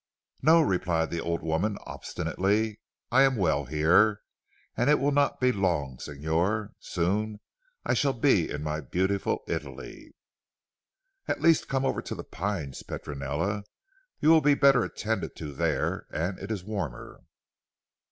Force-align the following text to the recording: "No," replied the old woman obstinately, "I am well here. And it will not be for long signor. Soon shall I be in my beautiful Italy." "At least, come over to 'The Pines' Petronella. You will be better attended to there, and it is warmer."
"No," 0.41 0.61
replied 0.63 1.11
the 1.11 1.19
old 1.21 1.43
woman 1.43 1.77
obstinately, 1.85 2.79
"I 3.11 3.21
am 3.21 3.35
well 3.35 3.65
here. 3.65 4.21
And 4.75 4.89
it 4.89 4.97
will 4.97 5.11
not 5.11 5.39
be 5.39 5.51
for 5.51 5.59
long 5.59 5.99
signor. 5.99 6.71
Soon 6.79 7.39
shall 7.93 8.13
I 8.15 8.19
be 8.19 8.49
in 8.49 8.63
my 8.63 8.81
beautiful 8.81 9.43
Italy." 9.47 10.15
"At 11.27 11.39
least, 11.41 11.67
come 11.67 11.85
over 11.85 12.01
to 12.01 12.15
'The 12.15 12.23
Pines' 12.23 12.81
Petronella. 12.81 13.63
You 14.19 14.29
will 14.29 14.41
be 14.41 14.55
better 14.55 14.83
attended 14.83 15.35
to 15.35 15.53
there, 15.53 16.07
and 16.09 16.39
it 16.39 16.49
is 16.49 16.63
warmer." 16.63 17.21